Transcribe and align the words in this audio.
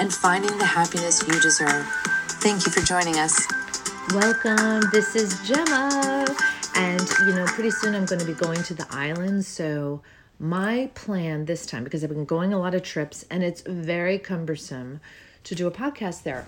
and 0.00 0.12
finding 0.12 0.56
the 0.56 0.64
happiness 0.64 1.22
you 1.28 1.38
deserve. 1.40 1.86
Thank 2.40 2.64
you 2.64 2.72
for 2.72 2.80
joining 2.80 3.18
us. 3.18 3.46
Welcome. 4.14 4.88
This 4.92 5.14
is 5.14 5.46
Gemma. 5.46 6.26
And, 6.74 7.06
you 7.26 7.34
know, 7.34 7.44
pretty 7.44 7.70
soon 7.70 7.94
I'm 7.94 8.06
going 8.06 8.18
to 8.18 8.24
be 8.24 8.32
going 8.32 8.62
to 8.62 8.72
the 8.72 8.86
island. 8.88 9.44
So, 9.44 10.00
my 10.38 10.90
plan 10.94 11.44
this 11.44 11.66
time, 11.66 11.84
because 11.84 12.02
I've 12.02 12.08
been 12.08 12.24
going 12.24 12.54
a 12.54 12.58
lot 12.58 12.74
of 12.74 12.82
trips 12.82 13.26
and 13.30 13.44
it's 13.44 13.60
very 13.60 14.18
cumbersome 14.18 15.00
to 15.44 15.54
do 15.54 15.66
a 15.66 15.70
podcast 15.70 16.22
there. 16.22 16.46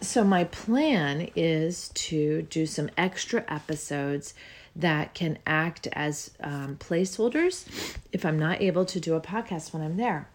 So, 0.00 0.22
my 0.22 0.44
plan 0.44 1.30
is 1.34 1.88
to 1.94 2.42
do 2.42 2.64
some 2.64 2.90
extra 2.96 3.44
episodes 3.48 4.34
that 4.76 5.14
can 5.14 5.38
act 5.48 5.88
as 5.94 6.30
um, 6.40 6.76
placeholders 6.76 7.66
if 8.12 8.24
I'm 8.24 8.38
not 8.38 8.62
able 8.62 8.84
to 8.84 9.00
do 9.00 9.16
a 9.16 9.20
podcast 9.20 9.72
when 9.72 9.82
I'm 9.82 9.96
there. 9.96 10.28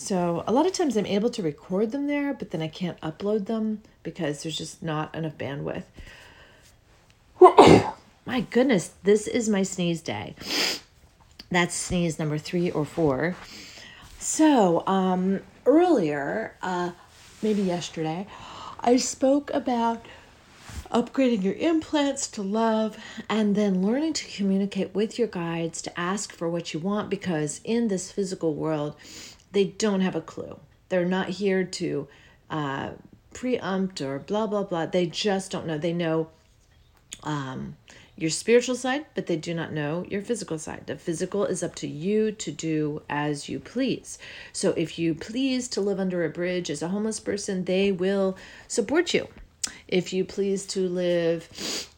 So, 0.00 0.44
a 0.46 0.52
lot 0.52 0.64
of 0.64 0.72
times 0.72 0.96
I'm 0.96 1.06
able 1.06 1.28
to 1.30 1.42
record 1.42 1.90
them 1.90 2.06
there, 2.06 2.32
but 2.32 2.52
then 2.52 2.62
I 2.62 2.68
can't 2.68 3.00
upload 3.00 3.46
them 3.46 3.82
because 4.04 4.44
there's 4.44 4.56
just 4.56 4.80
not 4.80 5.12
enough 5.12 5.36
bandwidth. 5.36 5.82
my 8.24 8.42
goodness, 8.42 8.92
this 9.02 9.26
is 9.26 9.48
my 9.48 9.64
sneeze 9.64 10.00
day. 10.00 10.36
That's 11.50 11.74
sneeze 11.74 12.16
number 12.16 12.38
three 12.38 12.70
or 12.70 12.84
four. 12.84 13.34
So, 14.20 14.86
um, 14.86 15.40
earlier, 15.66 16.54
uh, 16.62 16.92
maybe 17.42 17.62
yesterday, 17.62 18.28
I 18.78 18.98
spoke 18.98 19.50
about 19.52 20.06
upgrading 20.92 21.42
your 21.42 21.54
implants 21.54 22.28
to 22.28 22.42
love 22.42 22.96
and 23.28 23.56
then 23.56 23.84
learning 23.84 24.12
to 24.12 24.28
communicate 24.28 24.94
with 24.94 25.18
your 25.18 25.28
guides 25.28 25.82
to 25.82 26.00
ask 26.00 26.32
for 26.32 26.48
what 26.48 26.72
you 26.72 26.78
want 26.78 27.10
because 27.10 27.60
in 27.64 27.88
this 27.88 28.12
physical 28.12 28.54
world, 28.54 28.94
they 29.52 29.64
don't 29.64 30.00
have 30.00 30.16
a 30.16 30.20
clue. 30.20 30.58
They're 30.88 31.04
not 31.04 31.28
here 31.28 31.64
to 31.64 32.08
uh, 32.50 32.90
preempt 33.34 34.00
or 34.00 34.18
blah, 34.18 34.46
blah, 34.46 34.64
blah. 34.64 34.86
They 34.86 35.06
just 35.06 35.50
don't 35.50 35.66
know. 35.66 35.78
They 35.78 35.92
know 35.92 36.28
um, 37.22 37.76
your 38.16 38.30
spiritual 38.30 38.74
side, 38.74 39.06
but 39.14 39.26
they 39.26 39.36
do 39.36 39.54
not 39.54 39.72
know 39.72 40.04
your 40.08 40.22
physical 40.22 40.58
side. 40.58 40.84
The 40.86 40.96
physical 40.96 41.44
is 41.44 41.62
up 41.62 41.74
to 41.76 41.86
you 41.86 42.32
to 42.32 42.50
do 42.50 43.02
as 43.08 43.48
you 43.48 43.60
please. 43.60 44.18
So 44.52 44.70
if 44.70 44.98
you 44.98 45.14
please 45.14 45.68
to 45.68 45.80
live 45.80 46.00
under 46.00 46.24
a 46.24 46.30
bridge 46.30 46.68
as 46.68 46.82
a 46.82 46.88
homeless 46.88 47.20
person, 47.20 47.64
they 47.64 47.92
will 47.92 48.36
support 48.66 49.14
you. 49.14 49.28
If 49.86 50.12
you 50.12 50.24
please 50.24 50.66
to 50.66 50.88
live 50.88 51.88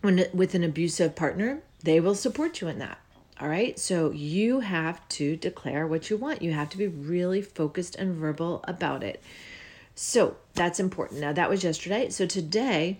when, 0.00 0.26
with 0.32 0.54
an 0.54 0.62
abusive 0.62 1.16
partner, 1.16 1.62
they 1.82 1.98
will 2.00 2.14
support 2.14 2.60
you 2.60 2.68
in 2.68 2.78
that. 2.78 2.98
All 3.40 3.48
right. 3.48 3.78
So 3.78 4.10
you 4.10 4.60
have 4.60 5.06
to 5.10 5.36
declare 5.36 5.86
what 5.86 6.10
you 6.10 6.16
want. 6.16 6.42
You 6.42 6.52
have 6.52 6.70
to 6.70 6.78
be 6.78 6.88
really 6.88 7.40
focused 7.40 7.94
and 7.96 8.16
verbal 8.16 8.64
about 8.64 9.04
it. 9.04 9.22
So 9.94 10.36
that's 10.54 10.80
important. 10.80 11.20
Now, 11.20 11.32
that 11.32 11.48
was 11.48 11.62
yesterday. 11.62 12.10
So 12.10 12.26
today, 12.26 12.98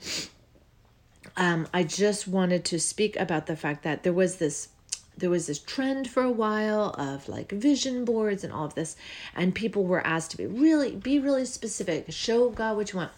um, 1.36 1.66
I 1.72 1.82
just 1.82 2.28
wanted 2.28 2.64
to 2.66 2.80
speak 2.80 3.16
about 3.16 3.46
the 3.46 3.56
fact 3.56 3.82
that 3.84 4.02
there 4.02 4.12
was 4.12 4.36
this 4.36 4.68
there 5.16 5.30
was 5.30 5.48
this 5.48 5.58
trend 5.58 6.08
for 6.08 6.22
a 6.22 6.30
while 6.30 6.94
of 6.96 7.28
like 7.28 7.50
vision 7.50 8.04
boards 8.04 8.44
and 8.44 8.52
all 8.52 8.66
of 8.66 8.74
this 8.76 8.96
and 9.34 9.52
people 9.52 9.84
were 9.84 10.04
asked 10.06 10.30
to 10.30 10.36
be 10.36 10.46
really 10.46 10.94
be 10.94 11.18
really 11.18 11.44
specific 11.44 12.06
show 12.12 12.50
god 12.50 12.76
what 12.76 12.92
you 12.92 12.98
want 12.98 13.10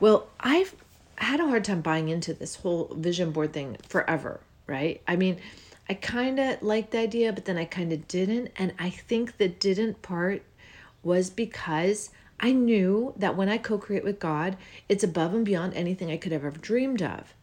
well 0.00 0.28
i've 0.40 0.74
had 1.16 1.38
a 1.38 1.46
hard 1.46 1.62
time 1.62 1.82
buying 1.82 2.08
into 2.08 2.32
this 2.32 2.56
whole 2.56 2.90
vision 2.96 3.32
board 3.32 3.52
thing 3.52 3.76
forever 3.86 4.40
right 4.66 5.02
i 5.06 5.14
mean 5.14 5.38
i 5.88 5.94
kind 5.94 6.38
of 6.38 6.62
liked 6.62 6.90
the 6.90 6.98
idea 6.98 7.32
but 7.32 7.44
then 7.44 7.56
i 7.58 7.64
kind 7.64 7.92
of 7.92 8.06
didn't 8.08 8.50
and 8.56 8.72
i 8.78 8.90
think 8.90 9.36
the 9.36 9.48
didn't 9.48 10.02
part 10.02 10.42
was 11.02 11.30
because 11.30 12.10
i 12.40 12.52
knew 12.52 13.12
that 13.16 13.36
when 13.36 13.48
i 13.48 13.58
co-create 13.58 14.04
with 14.04 14.18
god 14.18 14.56
it's 14.88 15.04
above 15.04 15.34
and 15.34 15.44
beyond 15.44 15.72
anything 15.74 16.10
i 16.10 16.16
could 16.16 16.32
ever 16.32 16.46
have 16.46 16.56
ever 16.56 16.62
dreamed 16.62 17.02
of 17.02 17.34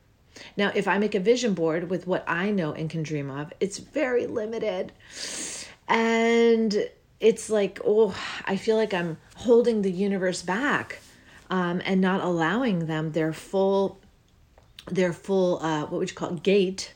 now, 0.58 0.72
if 0.74 0.88
I 0.88 0.98
make 0.98 1.16
a 1.16 1.20
vision 1.20 1.54
board 1.54 1.90
with 1.90 2.08
what 2.08 2.24
I 2.28 2.52
know 2.52 2.74
and 2.74 2.90
can 2.90 3.04
dream 3.04 3.30
of, 3.30 3.54
it's 3.60 3.78
very 3.78 4.28
limited. 4.28 4.92
And 5.88 6.90
it's 7.20 7.50
like, 7.50 7.80
oh, 7.86 8.16
I 8.46 8.58
feel 8.58 8.76
like 8.76 8.94
I'm 8.94 9.18
holding 9.36 9.82
the 9.82 9.92
universe 9.92 10.42
back 10.42 11.00
um, 11.50 11.82
and 11.86 12.02
not 12.02 12.22
allowing 12.22 12.88
them 12.88 13.12
their 13.12 13.34
full, 13.34 14.00
their 14.88 15.14
full, 15.14 15.62
uh, 15.64 15.82
what 15.82 16.00
would 16.00 16.10
you 16.10 16.16
call 16.16 16.34
it, 16.36 16.44
gate, 16.44 16.94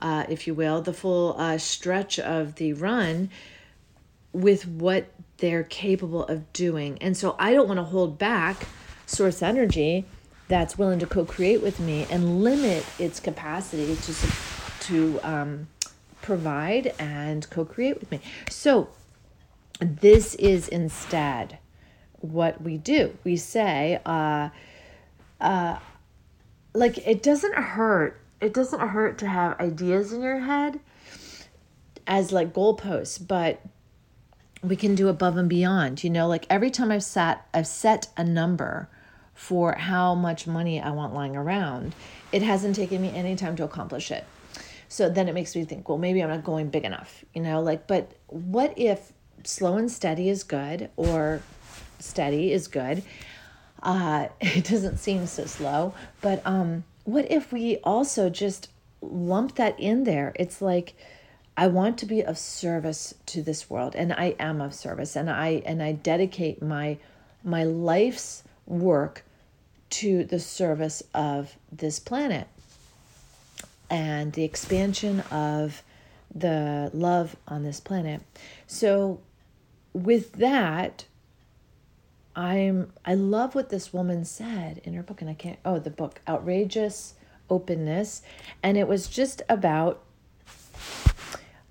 uh, 0.00 0.24
if 0.28 0.46
you 0.46 0.54
will, 0.54 0.82
the 0.82 0.92
full 0.92 1.34
uh, 1.38 1.58
stretch 1.58 2.18
of 2.18 2.56
the 2.56 2.72
run 2.72 3.30
with 4.32 4.66
what 4.66 5.06
they're 5.38 5.64
capable 5.64 6.24
of 6.26 6.52
doing. 6.52 6.98
And 7.00 7.16
so 7.16 7.36
I 7.38 7.52
don't 7.52 7.68
want 7.68 7.78
to 7.78 7.84
hold 7.84 8.18
back 8.18 8.66
source 9.06 9.42
energy 9.42 10.04
that's 10.48 10.78
willing 10.78 10.98
to 10.98 11.06
co-create 11.06 11.62
with 11.62 11.80
me 11.80 12.06
and 12.10 12.42
limit 12.42 12.84
its 12.98 13.20
capacity 13.20 13.96
to 13.96 14.14
to 14.80 15.20
um, 15.24 15.68
provide 16.22 16.94
and 16.98 17.48
co-create 17.50 17.98
with 17.98 18.10
me. 18.10 18.20
So 18.48 18.88
this 19.80 20.34
is 20.36 20.68
instead 20.68 21.58
what 22.20 22.62
we 22.62 22.78
do. 22.78 23.16
We 23.24 23.36
say, 23.36 24.00
uh, 24.06 24.50
uh, 25.40 25.78
like 26.74 26.98
it 27.06 27.22
doesn't 27.22 27.54
hurt. 27.54 28.20
It 28.40 28.52
doesn't 28.52 28.80
hurt 28.80 29.18
to 29.18 29.28
have 29.28 29.58
ideas 29.60 30.12
in 30.12 30.22
your 30.22 30.40
head 30.40 30.80
as 32.06 32.32
like 32.32 32.52
goalposts, 32.52 33.26
but 33.26 33.60
we 34.62 34.76
can 34.76 34.94
do 34.94 35.08
above 35.08 35.36
and 35.36 35.48
beyond. 35.48 36.04
You 36.04 36.10
know, 36.10 36.26
like 36.26 36.46
every 36.50 36.70
time 36.70 36.90
I've 36.90 37.04
sat, 37.04 37.46
I've 37.54 37.66
set 37.66 38.08
a 38.16 38.24
number 38.24 38.88
for 39.36 39.74
how 39.74 40.14
much 40.14 40.46
money 40.46 40.80
I 40.80 40.90
want 40.90 41.14
lying 41.14 41.36
around, 41.36 41.94
it 42.32 42.42
hasn't 42.42 42.74
taken 42.74 43.02
me 43.02 43.10
any 43.14 43.36
time 43.36 43.54
to 43.56 43.64
accomplish 43.64 44.10
it. 44.10 44.24
So 44.88 45.10
then 45.10 45.28
it 45.28 45.34
makes 45.34 45.54
me 45.54 45.64
think, 45.64 45.88
well, 45.88 45.98
maybe 45.98 46.22
I'm 46.22 46.30
not 46.30 46.42
going 46.42 46.70
big 46.70 46.84
enough, 46.84 47.24
you 47.34 47.42
know, 47.42 47.60
like, 47.60 47.86
but 47.86 48.12
what 48.28 48.72
if 48.78 49.12
slow 49.44 49.76
and 49.76 49.90
steady 49.90 50.28
is 50.28 50.42
good 50.42 50.90
or 50.96 51.42
steady 51.98 52.52
is 52.52 52.66
good? 52.66 53.02
Uh, 53.82 54.28
it 54.40 54.64
doesn't 54.64 54.98
seem 54.98 55.26
so 55.26 55.44
slow, 55.44 55.92
but 56.22 56.40
um, 56.46 56.84
what 57.06 57.30
if 57.30 57.52
we 57.52 57.78
also 57.84 58.28
just 58.28 58.68
lump 59.00 59.54
that 59.54 59.78
in 59.80 60.04
there? 60.04 60.32
It's 60.34 60.60
like, 60.60 60.94
I 61.56 61.68
want 61.68 61.96
to 61.98 62.06
be 62.06 62.22
of 62.22 62.36
service 62.36 63.14
to 63.26 63.42
this 63.42 63.70
world, 63.70 63.94
and 63.94 64.12
I 64.12 64.34
am 64.38 64.60
of 64.60 64.74
service, 64.74 65.16
and 65.16 65.30
I 65.30 65.62
and 65.64 65.82
I 65.82 65.92
dedicate 65.92 66.60
my 66.60 66.98
my 67.42 67.64
life's 67.64 68.42
work 68.66 69.24
to 69.88 70.24
the 70.24 70.40
service 70.40 71.02
of 71.14 71.56
this 71.72 71.98
planet 71.98 72.48
and 73.88 74.32
the 74.32 74.44
expansion 74.44 75.20
of 75.30 75.82
the 76.34 76.90
love 76.92 77.36
on 77.46 77.62
this 77.62 77.80
planet. 77.80 78.20
So 78.66 79.20
with 79.92 80.32
that 80.32 81.06
I'm 82.36 82.92
I 83.04 83.14
love 83.14 83.54
what 83.54 83.70
this 83.70 83.94
woman 83.94 84.26
said 84.26 84.82
in 84.84 84.92
her 84.92 85.02
book 85.02 85.22
and 85.22 85.30
I 85.30 85.34
can't 85.34 85.58
oh 85.64 85.78
the 85.78 85.90
book 85.90 86.20
outrageous 86.28 87.14
openness. 87.48 88.20
And 88.62 88.76
it 88.76 88.86
was 88.86 89.08
just 89.08 89.40
about 89.48 90.02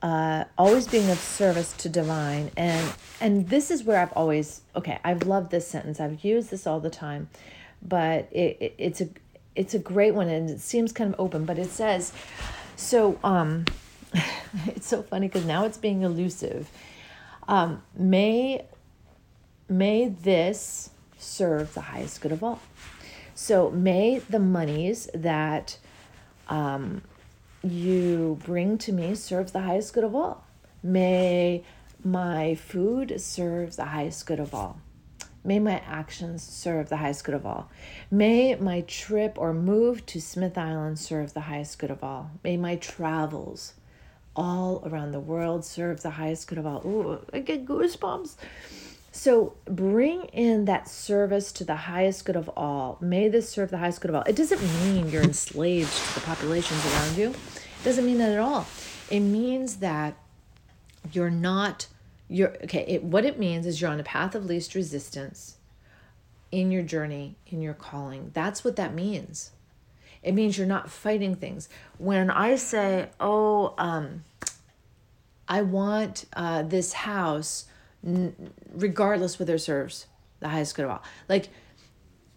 uh, 0.02 0.46
always 0.58 0.88
being 0.88 1.10
of 1.10 1.20
service 1.20 1.72
to 1.74 1.90
divine. 1.90 2.50
And 2.58 2.94
and 3.22 3.48
this 3.50 3.70
is 3.70 3.84
where 3.84 4.00
I've 4.00 4.14
always 4.14 4.62
okay 4.76 5.00
I've 5.04 5.24
loved 5.24 5.52
this 5.52 5.68
sentence. 5.68 6.00
I've 6.00 6.26
used 6.26 6.50
this 6.50 6.66
all 6.66 6.80
the 6.80 6.90
time. 6.90 7.30
But 7.84 8.28
it, 8.32 8.58
it, 8.60 8.76
it's 8.80 9.02
a 9.02 9.10
it's 9.56 9.76
a 9.76 9.80
great 9.80 10.16
one 10.16 10.30
and 10.30 10.50
it 10.50 10.60
seems 10.60 10.92
kind 10.92 11.14
of 11.14 11.20
open 11.20 11.46
but 11.46 11.58
it 11.58 11.70
says 11.70 12.12
so 12.76 13.18
um 13.24 13.66
it's 14.66 14.88
so 14.88 15.02
funny 15.04 15.28
because 15.28 15.46
now 15.46 15.66
it's 15.66 15.78
being 15.78 16.02
elusive. 16.02 16.72
Um 17.48 17.84
may 17.96 18.66
may 19.68 20.08
this 20.08 20.90
serve 21.18 21.74
the 21.74 21.82
highest 21.82 22.22
good 22.22 22.32
of 22.32 22.44
all 22.44 22.60
so 23.34 23.70
may 23.72 24.20
the 24.30 24.40
monies 24.40 25.10
that 25.14 25.78
um 26.48 27.02
you 27.64 28.38
bring 28.46 28.78
to 28.78 28.92
me 28.92 29.16
serve 29.16 29.52
the 29.52 29.62
highest 29.62 29.94
good 29.94 30.04
of 30.04 30.16
all 30.16 30.46
may 30.84 31.64
my 32.04 32.54
food 32.56 33.20
serve 33.20 33.76
the 33.76 33.86
highest 33.86 34.26
good 34.28 34.40
of 34.40 34.54
all 34.54 34.80
May 35.46 35.60
my 35.60 35.80
actions 35.86 36.42
serve 36.42 36.90
the 36.90 36.98
highest 36.98 37.24
good 37.24 37.36
of 37.36 37.46
all. 37.46 37.70
May 38.10 38.56
my 38.56 38.82
trip 38.82 39.38
or 39.38 39.54
move 39.54 40.04
to 40.08 40.20
Smith 40.20 40.58
Island 40.58 40.98
serve 40.98 41.36
the 41.36 41.42
highest 41.42 41.78
good 41.78 41.92
of 41.92 42.04
all. 42.04 42.32
May 42.44 42.58
my 42.58 42.78
travels 42.78 43.74
all 44.36 44.82
around 44.88 45.12
the 45.12 45.20
world 45.20 45.64
serve 45.64 46.02
the 46.02 46.10
highest 46.10 46.48
good 46.48 46.58
of 46.58 46.66
all. 46.66 46.82
Ooh, 46.84 47.20
I 47.32 47.40
get 47.40 47.64
goosebumps. 47.64 48.36
So 49.16 49.56
bring 49.64 50.26
in 50.34 50.66
that 50.66 50.90
service 50.90 51.54
to 51.54 51.64
the 51.64 51.78
highest 51.78 52.26
good 52.26 52.36
of 52.36 52.50
all. 52.50 52.98
May 53.00 53.30
this 53.30 53.48
serve 53.48 53.72
the 53.72 53.78
highest 53.78 54.02
good 54.02 54.10
of 54.10 54.16
all. 54.16 54.24
It 54.24 54.36
doesn't 54.36 54.62
mean 54.84 55.10
you're 55.10 55.24
enslaved 55.24 55.90
to 55.90 56.16
the 56.16 56.20
populations 56.20 56.86
around 56.86 57.18
you. 57.18 57.30
It 57.30 57.86
doesn't 57.86 58.06
mean 58.06 58.18
that 58.18 58.32
at 58.32 58.40
all. 58.40 58.68
It 59.10 59.22
means 59.22 59.78
that 59.78 60.18
you're 61.14 61.30
not 61.30 61.88
you're 62.28 62.56
okay 62.66 62.84
it, 62.90 63.04
what 63.04 63.24
it 63.24 63.40
means 63.40 63.66
is 63.66 63.80
you're 63.80 63.90
on 63.90 64.02
a 64.02 64.04
path 64.04 64.36
of 64.36 64.46
least 64.46 64.76
resistance 64.76 65.56
in 66.52 66.70
your 66.70 66.84
journey 66.84 67.36
in 67.46 67.62
your 67.62 67.76
calling 67.76 68.32
that's 68.34 68.66
what 68.66 68.76
that 68.76 68.96
means 68.96 69.52
it 70.24 70.34
means 70.34 70.58
you're 70.58 70.66
not 70.66 70.90
fighting 70.90 71.36
things 71.36 71.70
when 72.00 72.32
i 72.32 72.56
say 72.56 73.08
oh 73.20 73.76
um 73.78 74.24
i 75.48 75.62
want 75.62 76.26
uh, 76.34 76.64
this 76.64 76.94
house 76.94 77.66
regardless 78.74 79.40
whether 79.40 79.56
it 79.56 79.60
serves 79.60 80.08
the 80.40 80.50
highest 80.50 80.76
good 80.76 80.86
of 80.86 80.92
all 80.92 81.04
like 81.28 81.50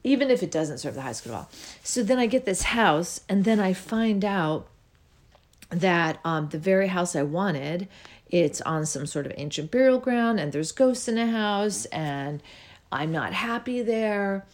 even 0.05 0.31
if 0.31 0.43
it 0.43 0.51
doesn't 0.51 0.79
serve 0.79 0.95
the 0.95 1.03
highest 1.03 1.25
good 1.25 1.31
of 1.31 1.37
all 1.37 1.51
so 1.83 2.03
then 2.03 2.19
i 2.19 2.27
get 2.27 2.45
this 2.45 2.63
house 2.63 3.21
and 3.29 3.45
then 3.45 3.61
i 3.61 3.73
find 3.73 4.25
out 4.25 4.67
that 5.71 6.19
um, 6.25 6.49
the 6.49 6.59
very 6.59 6.89
house 6.89 7.15
i 7.15 7.23
wanted 7.23 7.87
it's 8.31 8.61
on 8.63 8.85
some 8.87 9.07
sort 9.07 9.27
of 9.27 9.33
ancient 9.37 9.71
burial 9.71 9.99
ground 9.99 10.39
and 10.41 10.53
there's 10.53 10.73
ghosts 10.73 11.09
in 11.09 11.15
the 11.15 11.27
house 11.27 11.85
and 11.87 12.43
I'm 12.91 13.13
not 13.13 13.33
happy 13.33 13.83
there. 13.83 14.47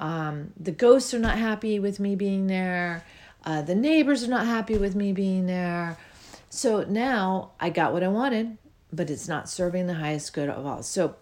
Um, 0.00 0.52
the 0.58 0.72
ghosts 0.72 1.14
are 1.14 1.18
not 1.18 1.38
happy 1.38 1.78
with 1.78 2.00
me 2.00 2.16
being 2.16 2.46
there. 2.46 3.04
Uh, 3.44 3.62
the 3.62 3.74
neighbors 3.74 4.24
are 4.24 4.28
not 4.28 4.46
happy 4.46 4.76
with 4.78 4.94
me 4.94 5.12
being 5.12 5.46
there. 5.46 5.98
So 6.50 6.84
now 6.84 7.50
I 7.60 7.70
got 7.70 7.92
what 7.92 8.02
I 8.02 8.08
wanted, 8.08 8.56
but 8.94 9.10
it's 9.10 9.28
not 9.28 9.48
serving 9.48 9.86
the 9.86 9.94
highest 9.94 10.32
good 10.32 10.48
of 10.48 10.64
all. 10.64 10.82
So 10.82 11.16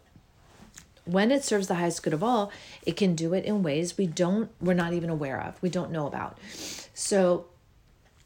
when 1.05 1.31
it 1.31 1.45
serves 1.45 1.67
the 1.67 1.75
highest 1.75 2.03
good 2.03 2.13
of 2.13 2.23
all, 2.23 2.53
it 2.85 2.97
can 2.97 3.15
do 3.15 3.35
it 3.35 3.45
in 3.45 3.63
ways 3.63 3.99
we 3.99 4.07
don't, 4.07 4.51
we're 4.61 4.75
not 4.75 4.93
even 4.93 5.11
aware 5.11 5.41
of, 5.41 5.61
we 5.63 5.69
don't 5.69 5.91
know 5.91 6.07
about. 6.07 6.39
So 6.95 7.47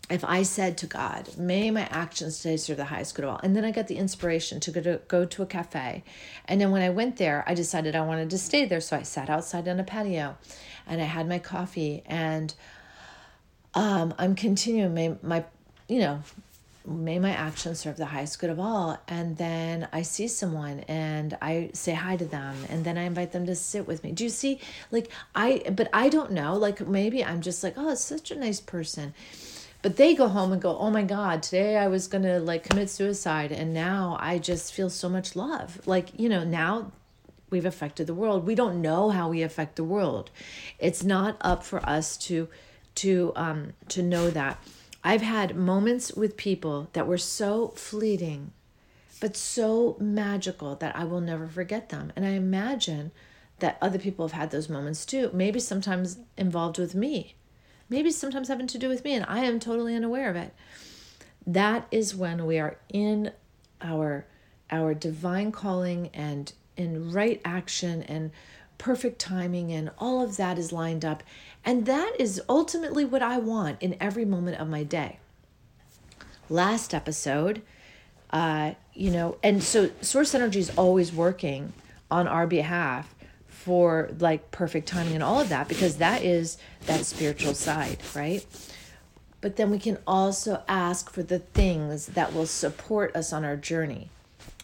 if 0.09 0.25
I 0.25 0.43
said 0.43 0.79
to 0.79 0.87
God, 0.87 1.37
may 1.37 1.71
my 1.71 1.89
actions 1.91 2.39
today 2.39 2.57
serve 2.59 2.77
the 2.77 2.85
highest 2.85 3.15
good 3.15 3.25
of 3.25 3.31
all. 3.33 3.41
And 3.43 3.57
then 3.57 3.65
I 3.65 3.73
got 3.73 3.89
the 3.89 3.97
inspiration 3.97 4.61
to 4.61 4.71
go 4.71 4.81
to 4.81 5.01
go 5.09 5.25
to 5.25 5.43
a 5.43 5.47
cafe. 5.47 6.05
And 6.45 6.61
then 6.61 6.71
when 6.71 6.83
I 6.83 6.91
went 6.91 7.17
there, 7.17 7.43
I 7.47 7.55
decided 7.55 7.97
I 7.97 8.03
wanted 8.03 8.31
to 8.31 8.39
stay 8.39 8.67
there. 8.67 8.81
So 8.81 8.97
I 8.97 9.03
sat 9.03 9.29
outside 9.29 9.67
on 9.67 9.81
a 9.81 9.85
patio 9.85 10.37
and 10.87 11.01
I 11.01 11.05
had 11.05 11.29
my 11.29 11.39
coffee 11.41 12.03
and 12.07 12.55
um, 13.75 14.15
I'm 14.19 14.37
continuing 14.37 14.95
my, 14.95 15.17
my, 15.23 15.45
you 15.89 15.99
know, 15.99 16.23
may 16.87 17.19
my 17.19 17.31
actions 17.31 17.81
serve 17.81 17.97
the 17.97 18.07
highest 18.07 18.39
good 18.39 18.51
of 18.51 18.61
all. 18.61 18.99
And 19.09 19.37
then 19.37 19.89
I 19.93 20.03
see 20.03 20.29
someone 20.29 20.81
and 20.89 21.37
I 21.43 21.71
say 21.73 21.93
hi 21.93 22.17
to 22.17 22.25
them 22.25 22.57
and 22.69 22.85
then 22.85 22.97
I 22.97 23.03
invite 23.03 23.33
them 23.33 23.47
to 23.47 23.55
sit 23.55 23.87
with 23.87 24.05
me. 24.05 24.13
Do 24.13 24.25
you 24.25 24.31
see? 24.31 24.61
Like 24.91 25.11
I, 25.35 25.63
but 25.71 25.89
I 25.93 26.09
don't 26.09 26.33
know, 26.33 26.55
like 26.55 26.87
maybe 26.87 27.25
I'm 27.25 27.41
just 27.41 27.63
like, 27.63 27.75
oh, 27.77 27.91
it's 27.91 28.05
such 28.05 28.31
a 28.31 28.37
nice 28.37 28.61
person 28.61 29.15
but 29.83 29.97
they 29.97 30.15
go 30.15 30.27
home 30.27 30.53
and 30.53 30.61
go 30.61 30.77
oh 30.79 30.91
my 30.91 31.03
god 31.03 31.43
today 31.43 31.77
i 31.77 31.87
was 31.87 32.09
gonna 32.09 32.41
like 32.41 32.65
commit 32.65 32.91
suicide 32.91 33.53
and 33.53 33.73
now 33.73 34.17
i 34.19 34.37
just 34.37 34.73
feel 34.73 34.91
so 34.91 35.09
much 35.09 35.37
love 35.37 35.81
like 35.87 36.09
you 36.19 36.29
know 36.29 36.43
now 36.43 36.91
we've 37.51 37.67
affected 37.67 38.07
the 38.07 38.15
world 38.15 38.47
we 38.47 38.55
don't 38.55 38.81
know 38.81 39.11
how 39.11 39.29
we 39.29 39.43
affect 39.43 39.77
the 39.77 39.85
world 39.85 40.31
it's 40.81 41.05
not 41.05 41.37
up 41.41 41.63
for 41.63 41.79
us 41.89 42.17
to 42.17 42.49
to 42.97 43.33
um 43.37 43.75
to 43.87 44.03
know 44.03 44.31
that 44.31 44.59
i've 45.07 45.23
had 45.23 45.57
moments 45.57 46.13
with 46.13 46.37
people 46.37 46.89
that 46.93 47.07
were 47.07 47.19
so 47.19 47.69
fleeting 47.69 48.53
but 49.21 49.37
so 49.37 49.97
magical 49.99 50.75
that 50.77 50.95
i 50.95 51.05
will 51.05 51.21
never 51.21 51.47
forget 51.47 51.89
them 51.89 52.13
and 52.15 52.27
i 52.27 52.31
imagine 52.31 53.11
that 53.59 53.79
other 53.81 53.99
people 53.99 54.29
have 54.29 54.39
had 54.39 54.51
those 54.51 54.69
moments 54.69 55.07
too 55.07 55.31
maybe 55.33 55.59
sometimes 55.59 56.19
involved 56.37 56.79
with 56.79 56.95
me 56.95 57.35
maybe 57.89 58.11
sometimes 58.11 58.49
having 58.49 58.67
to 58.69 58.79
do 58.79 58.89
with 58.89 59.05
me, 59.05 59.15
and 59.15 59.25
I 59.29 59.41
am 59.41 59.61
totally 59.61 59.95
unaware 59.95 60.31
of 60.31 60.37
it. 60.37 60.55
That 61.47 61.87
is 61.91 62.15
when 62.15 62.47
we 62.47 62.59
are 62.59 62.79
in 62.89 63.33
our 63.81 64.27
our 64.71 64.95
divine 64.95 65.53
calling 65.53 66.11
and 66.13 66.53
in 66.77 67.13
right 67.13 67.41
action 67.45 68.03
and 68.03 68.33
perfect 68.79 69.19
timing 69.19 69.73
and 69.73 69.91
all 69.99 70.23
of 70.23 70.37
that 70.37 70.59
is 70.59 70.73
lined 70.73 71.05
up 71.05 71.23
and 71.65 71.87
that 71.87 72.15
is 72.19 72.41
ultimately 72.49 73.05
what 73.05 73.23
I 73.23 73.39
want 73.39 73.83
in 73.83 73.97
every 74.01 74.25
moment 74.25 74.61
of 74.61 74.69
my 74.69 74.85
day. 74.85 75.19
Last 76.49 76.95
episode, 76.95 77.63
uh, 78.31 78.75
you 78.95 79.11
know, 79.11 79.37
and 79.43 79.63
so 79.63 79.91
source 80.01 80.35
energy 80.35 80.61
is 80.61 80.71
always 80.77 81.13
working 81.13 81.73
on 82.11 82.29
our 82.29 82.47
behalf 82.47 83.15
for 83.49 84.11
like 84.21 84.53
perfect 84.53 84.87
timing 84.87 85.15
and 85.15 85.25
all 85.25 85.41
of 85.41 85.49
that 85.49 85.67
because 85.67 85.97
that 85.97 86.23
is 86.23 86.57
that 86.87 87.05
spiritual 87.05 87.53
side, 87.53 87.99
right? 88.15 88.47
But 89.41 89.57
then 89.57 89.71
we 89.71 89.81
can 89.81 89.99
also 90.07 90.63
ask 90.69 91.11
for 91.11 91.25
the 91.25 91.41
things 91.41 92.07
that 92.07 92.33
will 92.33 92.47
support 92.47 93.15
us 93.17 93.33
on 93.33 93.45
our 93.45 93.57
journey. 93.57 94.09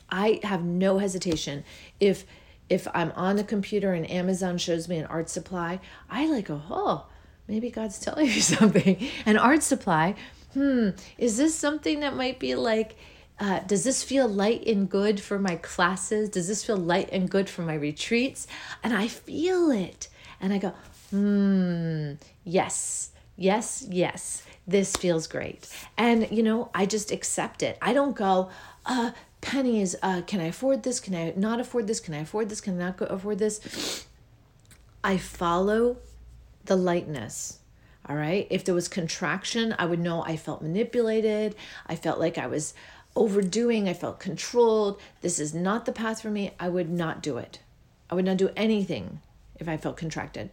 I 0.09 0.39
have 0.45 0.63
no 0.63 0.99
hesitation 0.99 1.65
if 1.99 2.25
if 2.73 2.89
I'm 2.95 3.13
on 3.13 3.37
the 3.37 3.45
computer 3.45 3.93
and 3.93 4.11
Amazon 4.11 4.57
shows 4.57 4.89
me 4.89 4.97
an 4.97 5.07
art 5.07 5.29
supply, 5.29 5.79
I 6.09 6.27
like 6.27 6.47
go, 6.47 6.63
oh, 6.71 7.07
maybe 7.47 7.71
God's 7.71 7.99
telling 7.99 8.27
you 8.27 8.41
something. 8.41 9.09
An 9.27 9.37
art 9.37 9.63
supply, 9.63 10.15
hmm, 10.55 10.91
is 11.19 11.37
this 11.37 11.55
something 11.55 12.01
that 12.01 12.17
might 12.17 12.39
be 12.39 12.55
like 12.55 12.97
uh, 13.41 13.59
does 13.61 13.83
this 13.83 14.05
feel 14.05 14.29
light 14.29 14.65
and 14.69 14.89
good 14.89 15.21
for 15.21 15.37
my 15.39 15.57
classes? 15.57 16.29
Does 16.29 16.47
this 16.47 16.65
feel 16.65 16.77
light 16.77 17.09
and 17.11 17.29
good 17.29 17.49
for 17.49 17.63
my 17.63 17.75
retreats? 17.75 18.47
And 18.85 18.95
I 18.95 19.09
feel 19.09 19.71
it. 19.71 20.09
And 20.41 20.53
I 20.53 20.59
go, 20.59 20.73
hmm, 21.11 22.13
yes, 22.45 23.11
yes, 23.37 23.85
yes, 23.91 24.45
this 24.67 24.95
feels 24.95 25.27
great. 25.27 25.69
And, 25.99 26.31
you 26.31 26.45
know, 26.45 26.71
I 26.73 26.87
just 26.87 27.11
accept 27.11 27.65
it. 27.65 27.79
I 27.83 27.93
don't 27.93 28.15
go, 28.15 28.51
uh, 28.87 29.11
pennies, 29.43 29.95
uh, 30.03 30.23
can 30.27 30.41
I 30.41 30.47
afford 30.47 30.83
this? 30.83 30.99
Can 30.99 31.15
I 31.15 31.35
not 31.37 31.61
afford 31.61 31.87
this? 31.87 32.01
Can 32.01 32.15
I 32.15 32.21
afford 32.21 32.49
this? 32.49 32.63
Can 32.63 32.81
I 32.81 32.87
not 32.87 33.01
afford 33.03 33.39
this? 33.39 34.07
I 35.05 35.19
follow 35.19 35.99
the 36.65 36.77
lightness. 36.77 37.59
All 38.09 38.17
right. 38.17 38.47
If 38.51 38.65
there 38.65 38.75
was 38.75 38.89
contraction, 38.89 39.75
I 39.79 39.85
would 39.85 40.01
know 40.01 40.25
I 40.25 40.37
felt 40.37 40.63
manipulated. 40.63 41.55
I 41.87 41.97
felt 41.97 42.19
like 42.19 42.39
I 42.39 42.47
was 42.47 42.73
overdoing, 43.15 43.89
I 43.89 43.95
felt 43.95 44.19
controlled. 44.19 45.01
This 45.21 45.39
is 45.39 45.55
not 45.55 45.85
the 45.85 45.93
path 45.93 46.23
for 46.23 46.31
me. 46.31 46.53
I 46.59 46.69
would 46.69 46.91
not 46.91 47.23
do 47.23 47.37
it. 47.37 47.61
I 48.09 48.15
would 48.15 48.25
not 48.25 48.39
do 48.39 48.51
anything 48.57 49.21
if 49.59 49.69
I 49.69 49.77
felt 49.77 49.97
contracted. 49.97 50.51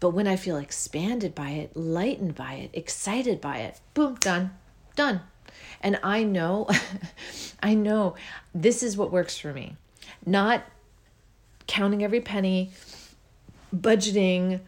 But 0.00 0.10
when 0.10 0.26
I 0.26 0.36
feel 0.36 0.56
expanded 0.56 1.34
by 1.34 1.50
it, 1.50 1.76
lightened 1.76 2.34
by 2.34 2.54
it, 2.54 2.70
excited 2.72 3.40
by 3.40 3.58
it, 3.58 3.80
boom, 3.94 4.16
done, 4.16 4.50
done. 4.96 5.20
And 5.80 5.98
I 6.02 6.24
know, 6.24 6.68
I 7.62 7.74
know 7.74 8.14
this 8.54 8.82
is 8.82 8.96
what 8.96 9.12
works 9.12 9.38
for 9.38 9.52
me. 9.52 9.76
Not 10.24 10.64
counting 11.66 12.04
every 12.04 12.20
penny, 12.20 12.72
budgeting, 13.74 14.60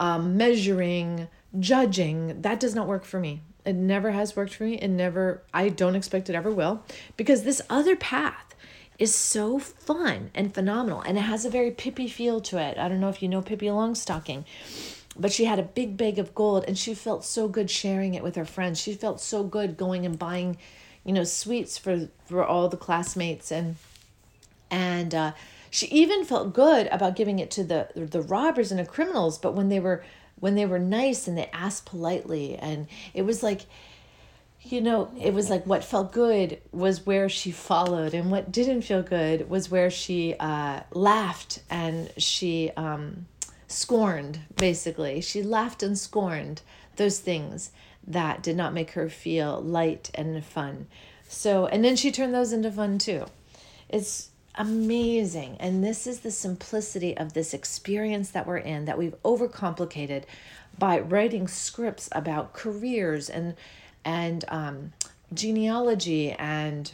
um, 0.00 0.36
measuring, 0.36 1.28
judging. 1.58 2.42
That 2.42 2.60
does 2.60 2.74
not 2.74 2.86
work 2.86 3.04
for 3.04 3.20
me. 3.20 3.42
It 3.64 3.74
never 3.74 4.12
has 4.12 4.34
worked 4.34 4.54
for 4.54 4.64
me. 4.64 4.74
It 4.74 4.88
never, 4.88 5.42
I 5.52 5.68
don't 5.68 5.94
expect 5.94 6.30
it 6.30 6.34
ever 6.34 6.50
will 6.50 6.82
because 7.16 7.42
this 7.42 7.60
other 7.68 7.96
path 7.96 8.54
is 8.98 9.14
so 9.14 9.58
fun 9.58 10.30
and 10.34 10.52
phenomenal 10.52 11.00
and 11.02 11.16
it 11.16 11.22
has 11.22 11.44
a 11.44 11.50
very 11.50 11.70
Pippi 11.70 12.08
feel 12.08 12.40
to 12.40 12.58
it. 12.58 12.78
I 12.78 12.88
don't 12.88 13.00
know 13.00 13.08
if 13.08 13.22
you 13.22 13.28
know 13.28 13.42
Pippi 13.42 13.66
Longstocking, 13.66 14.44
but 15.18 15.32
she 15.32 15.44
had 15.44 15.58
a 15.58 15.62
big 15.62 15.96
bag 15.96 16.18
of 16.18 16.34
gold 16.34 16.64
and 16.68 16.78
she 16.78 16.94
felt 16.94 17.24
so 17.24 17.48
good 17.48 17.70
sharing 17.70 18.14
it 18.14 18.22
with 18.22 18.36
her 18.36 18.44
friends. 18.44 18.80
She 18.80 18.94
felt 18.94 19.20
so 19.20 19.42
good 19.42 19.76
going 19.76 20.06
and 20.06 20.18
buying, 20.18 20.58
you 21.04 21.12
know, 21.12 21.24
sweets 21.24 21.76
for 21.76 22.08
for 22.26 22.44
all 22.44 22.68
the 22.68 22.76
classmates 22.76 23.50
and 23.50 23.76
and 24.70 25.14
uh, 25.14 25.32
she 25.70 25.86
even 25.86 26.24
felt 26.24 26.54
good 26.54 26.86
about 26.88 27.16
giving 27.16 27.38
it 27.38 27.50
to 27.52 27.64
the 27.64 27.88
the 27.94 28.22
robbers 28.22 28.70
and 28.70 28.78
the 28.78 28.86
criminals. 28.86 29.38
But 29.38 29.54
when 29.54 29.68
they 29.68 29.80
were 29.80 30.04
when 30.40 30.54
they 30.54 30.66
were 30.66 30.78
nice 30.78 31.26
and 31.26 31.36
they 31.36 31.50
asked 31.52 31.86
politely 31.86 32.56
and 32.56 32.86
it 33.12 33.22
was 33.22 33.42
like 33.42 33.62
you 34.62 34.80
know 34.80 35.10
it 35.20 35.32
was 35.32 35.50
like 35.50 35.66
what 35.66 35.82
felt 35.82 36.12
good 36.12 36.60
was 36.72 37.06
where 37.06 37.28
she 37.28 37.50
followed 37.50 38.14
and 38.14 38.30
what 38.30 38.52
didn't 38.52 38.82
feel 38.82 39.02
good 39.02 39.48
was 39.48 39.70
where 39.70 39.90
she 39.90 40.34
uh, 40.38 40.80
laughed 40.92 41.60
and 41.70 42.12
she 42.18 42.70
um, 42.76 43.26
scorned 43.68 44.40
basically. 44.56 45.20
She 45.20 45.42
laughed 45.42 45.82
and 45.82 45.96
scorned 45.96 46.62
those 46.96 47.20
things 47.20 47.70
that 48.06 48.42
did 48.42 48.56
not 48.56 48.74
make 48.74 48.92
her 48.92 49.08
feel 49.08 49.60
light 49.60 50.10
and 50.14 50.44
fun. 50.44 50.86
So 51.28 51.66
and 51.66 51.84
then 51.84 51.94
she 51.94 52.10
turned 52.10 52.34
those 52.34 52.52
into 52.52 52.72
fun 52.72 52.98
too. 52.98 53.26
It's 53.88 54.30
amazing. 54.54 55.56
And 55.60 55.84
this 55.84 56.06
is 56.06 56.20
the 56.20 56.32
simplicity 56.32 57.16
of 57.16 57.32
this 57.32 57.54
experience 57.54 58.30
that 58.30 58.46
we're 58.46 58.56
in 58.56 58.86
that 58.86 58.98
we've 58.98 59.20
overcomplicated 59.22 60.24
by 60.78 60.98
writing 60.98 61.46
scripts 61.46 62.08
about 62.12 62.52
careers 62.52 63.30
and 63.30 63.54
and 64.04 64.44
um, 64.48 64.92
genealogy 65.32 66.32
and 66.32 66.92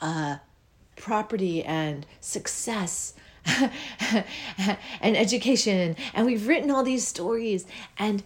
uh, 0.00 0.38
property 0.96 1.62
and 1.62 2.06
success 2.20 3.14
and 5.00 5.16
education. 5.16 5.96
And 6.14 6.26
we've 6.26 6.46
written 6.46 6.70
all 6.70 6.82
these 6.82 7.06
stories. 7.06 7.66
And 7.98 8.22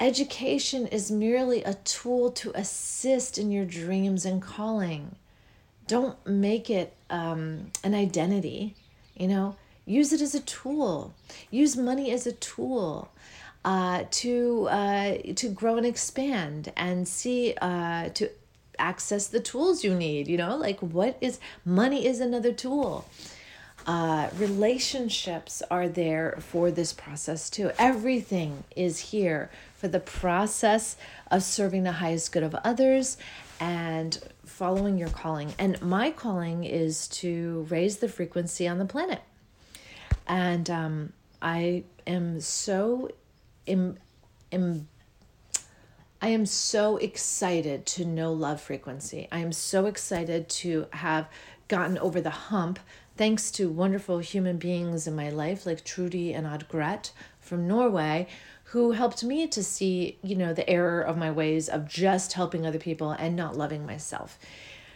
education 0.00 0.86
is 0.86 1.10
merely 1.10 1.62
a 1.64 1.74
tool 1.74 2.30
to 2.32 2.52
assist 2.54 3.38
in 3.38 3.50
your 3.50 3.64
dreams 3.64 4.24
and 4.24 4.42
calling. 4.42 5.16
Don't 5.86 6.18
make 6.26 6.68
it 6.70 6.94
um, 7.10 7.70
an 7.84 7.94
identity 7.94 8.74
you 9.16 9.28
know? 9.28 9.56
Use 9.84 10.12
it 10.12 10.20
as 10.20 10.34
a 10.34 10.40
tool. 10.40 11.14
Use 11.50 11.76
money 11.76 12.10
as 12.10 12.26
a 12.26 12.32
tool 12.32 13.08
uh, 13.64 14.04
to 14.10 14.68
uh, 14.68 15.16
to 15.34 15.48
grow 15.48 15.76
and 15.76 15.86
expand 15.86 16.72
and 16.76 17.06
see 17.06 17.54
uh, 17.60 18.08
to 18.10 18.30
access 18.78 19.28
the 19.28 19.40
tools 19.40 19.84
you 19.84 19.94
need 19.94 20.28
you 20.28 20.36
know? 20.36 20.56
Like 20.56 20.80
what 20.80 21.16
is 21.20 21.38
money 21.64 22.06
is 22.06 22.20
another 22.20 22.52
tool 22.52 23.06
uh, 23.86 24.28
relationships 24.36 25.62
are 25.70 25.88
there 25.88 26.36
for 26.40 26.70
this 26.70 26.92
process 26.92 27.48
too. 27.48 27.70
Everything 27.78 28.64
is 28.74 28.98
here 28.98 29.48
for 29.74 29.86
the 29.86 30.00
process 30.00 30.96
of 31.30 31.42
serving 31.42 31.84
the 31.84 31.92
highest 31.92 32.32
good 32.32 32.42
of 32.42 32.54
others 32.56 33.16
and 33.60 34.18
following 34.44 34.98
your 34.98 35.08
calling. 35.08 35.54
And 35.58 35.80
my 35.80 36.10
calling 36.10 36.64
is 36.64 37.06
to 37.08 37.66
raise 37.70 37.98
the 37.98 38.08
frequency 38.08 38.66
on 38.66 38.78
the 38.78 38.84
planet. 38.84 39.22
And 40.26 40.68
um, 40.68 41.12
i 41.40 41.84
am 42.06 42.40
so 42.40 43.10
am, 43.68 43.98
am 44.50 44.88
I 46.20 46.28
am 46.28 46.46
so 46.46 46.96
excited 46.96 47.86
to 47.86 48.04
know 48.04 48.32
love 48.32 48.60
frequency. 48.60 49.28
I 49.30 49.40
am 49.40 49.52
so 49.52 49.86
excited 49.86 50.48
to 50.48 50.86
have 50.90 51.28
gotten 51.68 51.98
over 51.98 52.20
the 52.20 52.30
hump 52.30 52.78
thanks 53.16 53.50
to 53.52 53.68
wonderful 53.68 54.18
human 54.18 54.58
beings 54.58 55.06
in 55.06 55.16
my 55.16 55.30
life 55.30 55.66
like 55.66 55.84
Trudy 55.84 56.32
and 56.32 56.46
Odd 56.46 56.68
Gret 56.68 57.12
from 57.40 57.66
Norway 57.66 58.26
who 58.70 58.92
helped 58.92 59.22
me 59.22 59.46
to 59.46 59.62
see, 59.62 60.18
you 60.22 60.34
know, 60.34 60.52
the 60.52 60.68
error 60.68 61.00
of 61.00 61.16
my 61.16 61.30
ways 61.30 61.68
of 61.68 61.88
just 61.88 62.32
helping 62.32 62.66
other 62.66 62.78
people 62.78 63.12
and 63.12 63.36
not 63.36 63.56
loving 63.56 63.86
myself. 63.86 64.38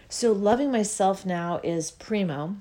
So 0.09 0.33
loving 0.33 0.73
myself 0.73 1.25
now 1.25 1.61
is 1.63 1.93
primo 1.93 2.57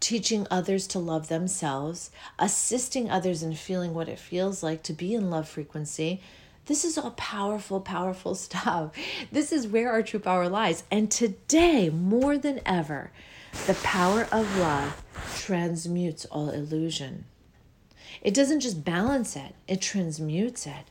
teaching 0.00 0.46
others 0.50 0.86
to 0.86 0.98
love 0.98 1.28
themselves, 1.28 2.10
assisting 2.38 3.10
others 3.10 3.42
in 3.42 3.54
feeling 3.54 3.94
what 3.94 4.08
it 4.08 4.18
feels 4.18 4.62
like 4.62 4.82
to 4.82 4.92
be 4.92 5.14
in 5.14 5.30
love 5.30 5.48
frequency. 5.48 6.20
This 6.66 6.84
is 6.84 6.96
all 6.96 7.12
powerful, 7.12 7.80
powerful 7.80 8.34
stuff. 8.46 8.92
This 9.30 9.52
is 9.52 9.66
where 9.66 9.90
our 9.90 10.02
true 10.02 10.20
power 10.20 10.48
lies. 10.48 10.84
And 10.90 11.10
today, 11.10 11.90
more 11.90 12.38
than 12.38 12.60
ever, 12.64 13.12
the 13.66 13.74
power 13.82 14.28
of 14.32 14.58
love 14.58 15.02
transmutes 15.36 16.24
all 16.26 16.50
illusion. 16.50 17.24
It 18.22 18.34
doesn't 18.34 18.60
just 18.60 18.84
balance 18.84 19.36
it, 19.36 19.54
it 19.68 19.80
transmutes 19.80 20.66
it. 20.66 20.90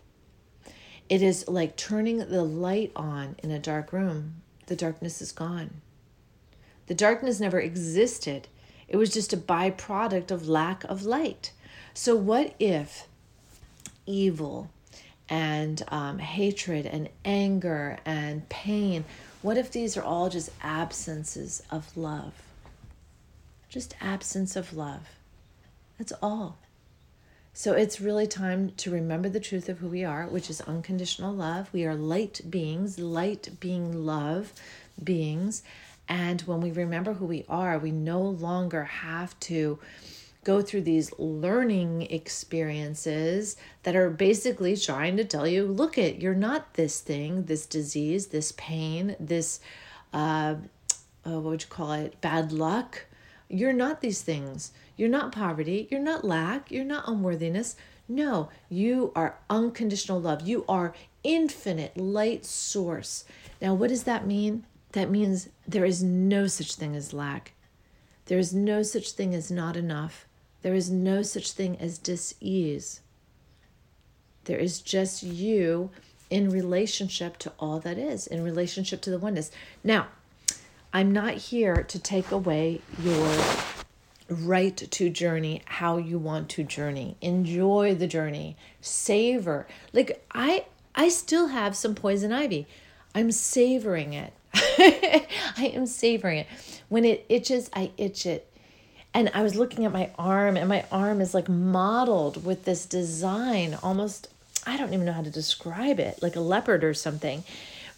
It 1.10 1.22
is 1.22 1.48
like 1.48 1.76
turning 1.76 2.18
the 2.18 2.44
light 2.44 2.92
on 2.96 3.36
in 3.42 3.52
a 3.52 3.60
dark 3.60 3.92
room. 3.92 4.42
The 4.68 4.76
darkness 4.76 5.22
is 5.22 5.32
gone. 5.32 5.82
The 6.88 6.96
darkness 6.96 7.40
never 7.40 7.60
existed 7.60 8.48
it 8.90 8.98
was 8.98 9.12
just 9.12 9.32
a 9.32 9.38
byproduct 9.38 10.32
of 10.32 10.50
lack 10.50 10.84
of 10.86 11.06
light. 11.06 11.54
So, 11.94 12.16
what 12.16 12.56
if 12.60 13.08
evil 14.06 14.70
and 15.30 15.84
um, 15.90 16.18
hatred 16.18 16.88
and 16.88 17.08
anger 17.24 18.00
and 18.04 18.50
pain, 18.50 19.06
what 19.44 19.58
if 19.58 19.72
these 19.72 19.96
are 19.96 20.04
all 20.04 20.30
just 20.30 20.50
absences 20.64 21.62
of 21.70 21.96
love? 21.96 22.34
Just 23.70 23.96
absence 24.02 24.56
of 24.56 24.74
love. 24.74 25.08
That's 25.98 26.14
all. 26.22 26.58
So 27.54 27.74
it's 27.74 28.00
really 28.00 28.28
time 28.28 28.72
to 28.78 28.92
remember 28.92 29.30
the 29.30 29.40
truth 29.40 29.70
of 29.70 29.80
who 29.80 29.88
we 29.88 30.04
are, 30.04 30.28
which 30.28 30.50
is 30.50 30.62
unconditional 30.62 31.34
love. 31.34 31.70
We 31.74 31.86
are 31.86 31.96
light 31.96 32.42
beings, 32.50 33.00
light 33.00 33.50
being 33.60 34.06
love 34.06 34.54
beings. 35.04 35.62
And 36.08 36.42
when 36.42 36.62
we 36.62 36.72
remember 36.72 37.14
who 37.14 37.26
we 37.26 37.46
are, 37.50 37.78
we 37.78 37.92
no 37.92 38.22
longer 38.22 38.86
have 38.86 39.40
to 39.42 39.78
go 40.44 40.62
through 40.62 40.82
these 40.82 41.12
learning 41.20 42.04
experiences 42.04 43.58
that 43.84 43.96
are 43.96 44.10
basically 44.10 44.76
trying 44.78 45.18
to 45.18 45.26
tell 45.26 45.46
you 45.46 45.66
look 45.66 45.98
at 45.98 46.22
you're 46.22 46.34
not 46.34 46.74
this 46.76 47.02
thing 47.02 47.44
this 47.44 47.66
disease 47.66 48.28
this 48.28 48.54
pain 48.54 49.16
this 49.20 49.60
uh, 50.14 50.56
uh, 51.26 51.32
what 51.32 51.44
would 51.44 51.62
you 51.62 51.68
call 51.68 51.92
it 51.92 52.20
bad 52.22 52.54
luck 52.54 53.06
you're 53.50 53.74
not 53.74 54.02
these 54.02 54.22
things 54.22 54.72
you're 54.96 55.10
not 55.10 55.32
poverty 55.32 55.88
you're 55.92 56.00
not 56.00 56.24
lack 56.24 56.72
you're 56.72 56.86
not 56.86 57.08
unworthiness 57.08 57.76
no 58.08 58.50
you 58.70 59.12
are 59.16 59.38
unconditional 59.50 60.22
love 60.22 60.48
you 60.48 60.64
are 60.70 60.94
infinite 61.24 61.98
light 61.98 62.46
source 62.46 63.26
now 63.62 63.74
what 63.74 63.90
does 63.90 64.04
that 64.04 64.26
mean 64.26 64.64
that 64.94 65.10
means 65.10 65.50
there 65.68 65.86
is 65.86 66.02
no 66.02 66.48
such 66.48 66.76
thing 66.76 66.96
as 66.96 67.14
lack. 67.14 67.54
There 68.26 68.40
is 68.40 68.54
no 68.54 68.82
such 68.84 69.12
thing 69.12 69.36
as 69.36 69.52
not 69.52 69.76
enough. 69.76 70.26
There 70.62 70.76
is 70.76 70.90
no 70.90 71.22
such 71.22 71.52
thing 71.52 71.78
as 71.80 71.98
dis-ease. 71.98 73.02
There 74.46 74.58
is 74.58 74.82
just 74.82 75.22
you 75.24 75.92
in 76.30 76.50
relationship 76.50 77.38
to 77.38 77.54
all 77.60 77.80
that 77.80 77.98
is, 77.98 78.28
in 78.28 78.44
relationship 78.44 79.02
to 79.02 79.10
the 79.10 79.20
oneness. 79.20 79.52
Now, 79.84 80.08
I'm 80.94 81.12
not 81.12 81.36
here 81.36 81.84
to 81.84 82.00
take 82.00 82.32
away 82.32 82.82
your 83.02 83.38
right 84.30 84.78
to 84.78 85.10
journey 85.10 85.62
how 85.66 85.98
you 85.98 86.18
want 86.18 86.50
to 86.50 86.64
journey. 86.64 87.16
Enjoy 87.22 87.96
the 87.96 88.08
journey. 88.08 88.56
Savor. 88.82 89.68
Like 89.94 90.26
I 90.32 90.66
I 90.96 91.10
still 91.10 91.48
have 91.48 91.76
some 91.76 91.96
poison 91.96 92.32
ivy. 92.32 92.68
I'm 93.14 93.32
savoring 93.32 94.14
it. 94.14 94.34
I 94.54 95.72
am 95.74 95.86
savoring 95.86 96.40
it. 96.40 96.48
When 96.90 97.06
it 97.06 97.26
itches, 97.30 97.70
I 97.74 97.92
itch 97.98 98.26
it. 98.26 98.46
And 99.14 99.32
I 99.34 99.42
was 99.42 99.56
looking 99.56 99.86
at 99.86 99.92
my 99.92 100.12
arm, 100.20 100.56
and 100.58 100.70
my 100.70 100.86
arm 100.92 101.22
is 101.22 101.34
like 101.34 101.50
modeled 101.50 102.46
with 102.46 102.66
this 102.66 102.86
design, 102.86 103.78
almost, 103.82 104.28
I 104.68 104.78
don't 104.78 104.94
even 104.94 105.06
know 105.06 105.14
how 105.14 105.24
to 105.24 105.32
describe 105.32 106.00
it, 106.00 106.22
like 106.22 106.36
a 106.36 106.42
leopard 106.42 106.84
or 106.84 106.94
something, 106.94 107.44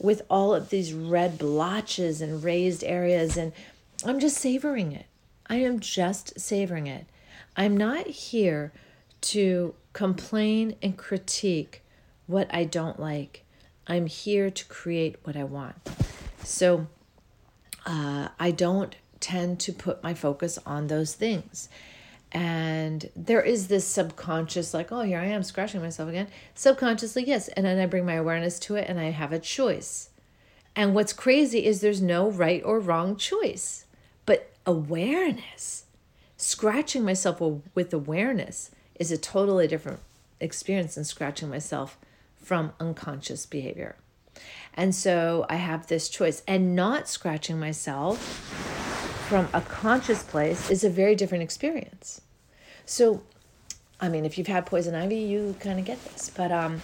with 0.01 0.23
all 0.29 0.53
of 0.53 0.69
these 0.69 0.93
red 0.93 1.37
blotches 1.37 2.21
and 2.21 2.43
raised 2.43 2.83
areas. 2.83 3.37
And 3.37 3.53
I'm 4.05 4.19
just 4.19 4.37
savoring 4.37 4.91
it. 4.91 5.05
I 5.47 5.57
am 5.57 5.79
just 5.79 6.39
savoring 6.39 6.87
it. 6.87 7.05
I'm 7.55 7.77
not 7.77 8.07
here 8.07 8.71
to 9.21 9.75
complain 9.93 10.75
and 10.81 10.97
critique 10.97 11.83
what 12.25 12.47
I 12.53 12.63
don't 12.63 12.99
like. 12.99 13.43
I'm 13.87 14.07
here 14.07 14.49
to 14.49 14.65
create 14.65 15.17
what 15.23 15.35
I 15.35 15.43
want. 15.43 15.75
So 16.43 16.87
uh, 17.85 18.29
I 18.39 18.51
don't 18.51 18.95
tend 19.19 19.59
to 19.61 19.73
put 19.73 20.01
my 20.01 20.13
focus 20.13 20.57
on 20.65 20.87
those 20.87 21.13
things. 21.13 21.69
And 22.31 23.09
there 23.15 23.41
is 23.41 23.67
this 23.67 23.85
subconscious, 23.85 24.73
like, 24.73 24.91
oh, 24.91 25.01
here 25.01 25.19
I 25.19 25.25
am 25.25 25.43
scratching 25.43 25.81
myself 25.81 26.09
again. 26.09 26.27
Subconsciously, 26.55 27.25
yes. 27.25 27.49
And 27.49 27.65
then 27.65 27.77
I 27.79 27.85
bring 27.85 28.05
my 28.05 28.13
awareness 28.13 28.57
to 28.59 28.75
it 28.75 28.87
and 28.87 28.99
I 28.99 29.11
have 29.11 29.33
a 29.33 29.39
choice. 29.39 30.09
And 30.75 30.95
what's 30.95 31.11
crazy 31.11 31.65
is 31.65 31.81
there's 31.81 32.01
no 32.01 32.29
right 32.29 32.63
or 32.63 32.79
wrong 32.79 33.17
choice, 33.17 33.85
but 34.25 34.51
awareness, 34.65 35.85
scratching 36.37 37.03
myself 37.03 37.41
with 37.75 37.93
awareness 37.93 38.71
is 38.95 39.11
a 39.11 39.17
totally 39.17 39.67
different 39.67 39.99
experience 40.39 40.95
than 40.95 41.03
scratching 41.03 41.49
myself 41.49 41.97
from 42.37 42.71
unconscious 42.79 43.45
behavior. 43.45 43.97
And 44.73 44.95
so 44.95 45.45
I 45.49 45.55
have 45.55 45.87
this 45.87 46.07
choice. 46.07 46.41
And 46.47 46.75
not 46.75 47.09
scratching 47.09 47.59
myself 47.59 48.80
from 49.31 49.47
a 49.53 49.61
conscious 49.61 50.23
place 50.23 50.69
is 50.69 50.83
a 50.83 50.89
very 50.89 51.15
different 51.15 51.41
experience. 51.41 52.19
So, 52.85 53.23
I 53.97 54.09
mean, 54.09 54.25
if 54.25 54.37
you've 54.37 54.47
had 54.47 54.65
poison 54.65 54.93
ivy, 54.93 55.19
you 55.19 55.55
kind 55.61 55.79
of 55.79 55.85
get 55.85 56.03
this. 56.03 56.29
But 56.29 56.51
um, 56.51 56.81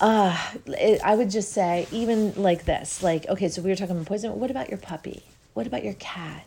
uh, 0.00 0.34
it, 0.68 1.02
I 1.04 1.14
would 1.14 1.28
just 1.28 1.52
say, 1.52 1.86
even 1.92 2.32
like 2.42 2.64
this, 2.64 3.02
like, 3.02 3.28
okay, 3.28 3.50
so 3.50 3.60
we 3.60 3.68
were 3.68 3.76
talking 3.76 3.94
about 3.94 4.06
poison. 4.06 4.40
What 4.40 4.50
about 4.50 4.70
your 4.70 4.78
puppy? 4.78 5.22
What 5.52 5.66
about 5.66 5.84
your 5.84 5.92
cat? 5.92 6.46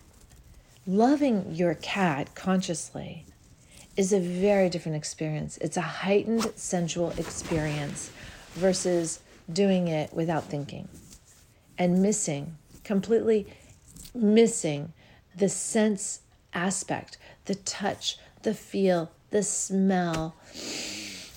Loving 0.88 1.54
your 1.54 1.76
cat 1.76 2.34
consciously 2.34 3.24
is 3.96 4.12
a 4.12 4.20
very 4.20 4.68
different 4.68 4.96
experience. 4.96 5.60
It's 5.60 5.78
a 5.78 5.82
heightened 5.82 6.52
sensual 6.56 7.12
experience 7.20 8.10
versus 8.56 9.20
doing 9.54 9.90
it 9.90 10.12
without 10.12 10.46
thinking 10.46 10.88
and 11.78 12.02
missing, 12.02 12.58
completely 12.84 13.46
missing 14.14 14.94
the 15.36 15.50
sense 15.50 16.22
aspect, 16.54 17.18
the 17.46 17.56
touch, 17.56 18.18
the 18.44 18.54
feel, 18.54 19.12
the 19.30 19.44
smell. 19.44 20.36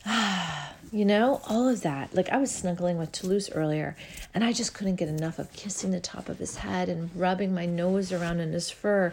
you 0.92 1.04
know, 1.04 1.40
all 1.48 1.68
of 1.68 1.82
that. 1.82 2.14
Like 2.14 2.30
I 2.30 2.38
was 2.38 2.50
snuggling 2.50 2.98
with 2.98 3.12
Toulouse 3.12 3.50
earlier, 3.50 3.96
and 4.34 4.42
I 4.42 4.52
just 4.52 4.74
couldn't 4.74 4.96
get 4.96 5.08
enough 5.08 5.38
of 5.38 5.52
kissing 5.52 5.90
the 5.90 6.00
top 6.00 6.28
of 6.28 6.38
his 6.38 6.56
head 6.56 6.88
and 6.88 7.10
rubbing 7.14 7.54
my 7.54 7.66
nose 7.66 8.12
around 8.12 8.40
in 8.40 8.52
his 8.52 8.70
fur 8.70 9.12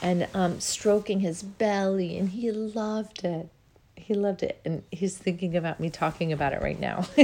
and 0.00 0.28
um, 0.34 0.60
stroking 0.60 1.20
his 1.20 1.42
belly, 1.42 2.18
and 2.18 2.30
he 2.30 2.50
loved 2.50 3.24
it. 3.24 3.48
He 3.96 4.14
loved 4.14 4.42
it, 4.42 4.60
and 4.64 4.82
he's 4.90 5.16
thinking 5.16 5.56
about 5.56 5.78
me 5.78 5.88
talking 5.88 6.32
about 6.32 6.52
it 6.52 6.62
right 6.62 6.78
now. 6.78 7.02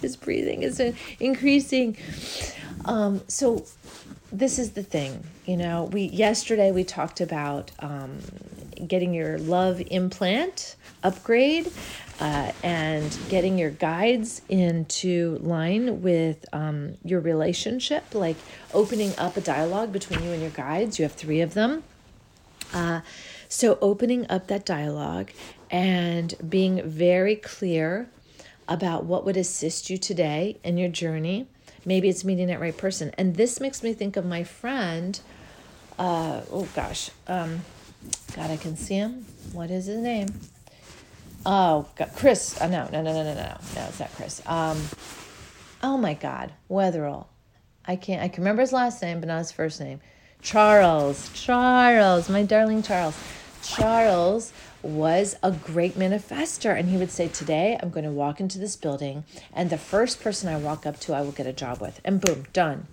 his 0.00 0.16
breathing 0.16 0.62
is 0.62 0.80
increasing. 1.18 1.96
Um, 2.84 3.22
so, 3.26 3.64
this 4.32 4.58
is 4.58 4.72
the 4.72 4.82
thing, 4.82 5.24
you 5.46 5.56
know. 5.56 5.84
We 5.84 6.02
yesterday 6.02 6.70
we 6.70 6.84
talked 6.84 7.20
about 7.20 7.72
um, 7.80 8.20
getting 8.86 9.12
your 9.12 9.38
love 9.38 9.82
implant 9.90 10.76
upgrade 11.02 11.70
uh, 12.20 12.52
and 12.62 13.18
getting 13.28 13.58
your 13.58 13.70
guides 13.70 14.42
into 14.48 15.38
line 15.40 16.02
with 16.02 16.44
um, 16.52 16.96
your 17.04 17.20
relationship, 17.20 18.14
like 18.14 18.36
opening 18.74 19.12
up 19.18 19.36
a 19.36 19.40
dialogue 19.40 19.92
between 19.92 20.22
you 20.22 20.30
and 20.32 20.42
your 20.42 20.50
guides. 20.50 20.98
You 20.98 21.04
have 21.04 21.12
three 21.12 21.40
of 21.40 21.54
them. 21.54 21.82
Uh, 22.72 23.00
so, 23.52 23.78
opening 23.82 24.30
up 24.30 24.46
that 24.46 24.64
dialogue 24.64 25.32
and 25.72 26.32
being 26.48 26.88
very 26.88 27.34
clear 27.34 28.08
about 28.68 29.06
what 29.06 29.24
would 29.24 29.36
assist 29.36 29.90
you 29.90 29.98
today 29.98 30.56
in 30.62 30.78
your 30.78 30.88
journey. 30.88 31.48
Maybe 31.84 32.08
it's 32.08 32.24
meeting 32.24 32.46
that 32.46 32.60
right 32.60 32.76
person. 32.76 33.10
And 33.18 33.34
this 33.34 33.58
makes 33.58 33.82
me 33.82 33.92
think 33.92 34.16
of 34.16 34.24
my 34.24 34.44
friend. 34.44 35.18
Uh, 35.98 36.42
oh 36.52 36.68
gosh. 36.76 37.10
Um, 37.26 37.62
God, 38.36 38.52
I 38.52 38.56
can 38.56 38.76
see 38.76 38.94
him. 38.94 39.26
What 39.52 39.72
is 39.72 39.86
his 39.86 39.98
name? 39.98 40.28
Oh, 41.44 41.88
God, 41.96 42.10
Chris. 42.14 42.56
Oh, 42.60 42.68
no, 42.68 42.88
no, 42.92 43.02
no, 43.02 43.12
no, 43.12 43.24
no, 43.24 43.34
no, 43.34 43.58
no. 43.74 43.86
It's 43.88 43.98
not 43.98 44.14
Chris. 44.14 44.40
Um, 44.46 44.80
oh 45.82 45.96
my 45.96 46.14
God, 46.14 46.52
Wetherell. 46.70 47.26
I 47.84 47.96
can't. 47.96 48.22
I 48.22 48.28
can 48.28 48.44
remember 48.44 48.62
his 48.62 48.72
last 48.72 49.02
name, 49.02 49.18
but 49.18 49.26
not 49.26 49.38
his 49.38 49.50
first 49.50 49.80
name. 49.80 50.00
Charles. 50.40 51.28
Charles, 51.34 52.28
my 52.28 52.44
darling 52.44 52.84
Charles. 52.84 53.18
Charles 53.62 54.52
was 54.82 55.36
a 55.42 55.52
great 55.52 55.94
manifester, 55.98 56.76
and 56.78 56.88
he 56.88 56.96
would 56.96 57.10
say, 57.10 57.28
"Today, 57.28 57.78
I'm 57.80 57.90
going 57.90 58.04
to 58.04 58.10
walk 58.10 58.40
into 58.40 58.58
this 58.58 58.76
building, 58.76 59.24
and 59.52 59.70
the 59.70 59.78
first 59.78 60.20
person 60.20 60.48
I 60.48 60.56
walk 60.56 60.86
up 60.86 60.98
to, 61.00 61.14
I 61.14 61.20
will 61.20 61.32
get 61.32 61.46
a 61.46 61.52
job 61.52 61.80
with." 61.80 62.00
And 62.04 62.20
boom, 62.20 62.46
done. 62.52 62.86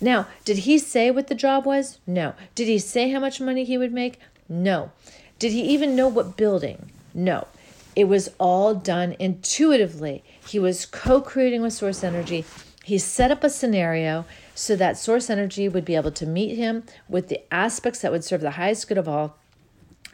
Now, 0.00 0.28
did 0.44 0.58
he 0.58 0.78
say 0.78 1.10
what 1.10 1.28
the 1.28 1.34
job 1.34 1.64
was? 1.64 1.98
No. 2.06 2.34
Did 2.54 2.68
he 2.68 2.78
say 2.78 3.10
how 3.10 3.20
much 3.20 3.40
money 3.40 3.64
he 3.64 3.78
would 3.78 3.92
make? 3.92 4.18
No. 4.48 4.90
Did 5.38 5.52
he 5.52 5.62
even 5.62 5.96
know 5.96 6.08
what 6.08 6.36
building? 6.36 6.90
No. 7.14 7.46
It 7.94 8.04
was 8.04 8.30
all 8.38 8.74
done 8.74 9.16
intuitively. 9.18 10.22
He 10.46 10.58
was 10.58 10.86
co 10.86 11.20
creating 11.20 11.62
with 11.62 11.72
Source 11.72 12.04
Energy. 12.04 12.44
He 12.84 12.98
set 12.98 13.30
up 13.30 13.44
a 13.44 13.50
scenario 13.50 14.24
so 14.54 14.76
that 14.76 14.98
Source 14.98 15.30
Energy 15.30 15.68
would 15.68 15.84
be 15.84 15.96
able 15.96 16.10
to 16.12 16.26
meet 16.26 16.56
him 16.56 16.84
with 17.08 17.28
the 17.28 17.42
aspects 17.52 18.00
that 18.00 18.12
would 18.12 18.24
serve 18.24 18.40
the 18.40 18.52
highest 18.52 18.88
good 18.88 18.98
of 18.98 19.08
all. 19.08 19.36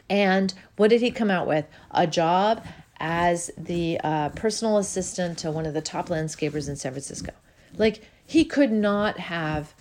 And 0.09 0.53
what 0.75 0.89
did 0.89 1.01
he 1.01 1.11
come 1.11 1.29
out 1.29 1.47
with? 1.47 1.65
A 1.91 2.07
job 2.07 2.65
as 2.99 3.51
the 3.57 3.99
uh, 4.03 4.29
personal 4.29 4.77
assistant 4.77 5.37
to 5.39 5.51
one 5.51 5.65
of 5.65 5.73
the 5.73 5.81
top 5.81 6.09
landscapers 6.09 6.67
in 6.67 6.75
San 6.75 6.91
Francisco. 6.91 7.31
Like, 7.77 8.01
he 8.25 8.45
could 8.45 8.71
not 8.71 9.19
have 9.19 9.73